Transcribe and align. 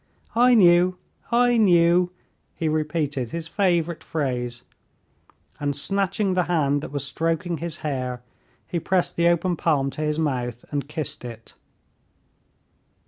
"I 0.35 0.55
knew, 0.55 0.97
I 1.31 1.57
knew!" 1.57 2.09
he 2.55 2.67
repeated 2.67 3.29
his 3.29 3.47
favorite 3.47 4.03
phrase, 4.03 4.63
and 5.59 5.75
snatching 5.75 6.33
the 6.33 6.45
hand 6.45 6.81
that 6.81 6.91
was 6.91 7.05
stroking 7.05 7.59
his 7.59 7.77
hair, 7.85 8.23
he 8.65 8.79
pressed 8.79 9.15
the 9.15 9.27
open 9.27 9.55
palm 9.57 9.91
to 9.91 10.01
his 10.01 10.17
mouth 10.17 10.65
and 10.71 10.87
kissed 10.87 11.23
it. 11.23 11.53